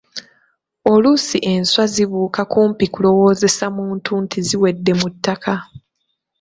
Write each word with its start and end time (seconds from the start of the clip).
Oluusi 0.91 1.37
enswa 1.53 1.83
zibuuka 1.93 2.41
kumpi 2.51 2.85
kulowoozesa 2.93 3.65
muntu 3.77 4.11
nti 4.23 4.37
ziwedde 4.47 4.91
mu 4.99 5.07
ttaka. 5.13 5.55